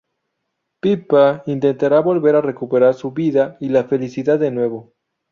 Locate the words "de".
4.39-4.49